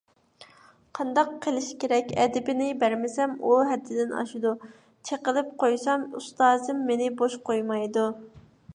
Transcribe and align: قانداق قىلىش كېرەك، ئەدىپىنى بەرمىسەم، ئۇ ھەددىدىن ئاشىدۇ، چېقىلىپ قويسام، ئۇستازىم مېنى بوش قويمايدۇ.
قانداق 0.99 1.27
قىلىش 1.45 1.67
كېرەك، 1.83 2.09
ئەدىپىنى 2.23 2.71
بەرمىسەم، 2.85 3.37
ئۇ 3.51 3.59
ھەددىدىن 3.73 4.17
ئاشىدۇ، 4.23 4.57
چېقىلىپ 5.11 5.55
قويسام، 5.65 6.11
ئۇستازىم 6.23 6.85
مېنى 6.91 7.15
بوش 7.23 7.41
قويمايدۇ. 7.51 8.13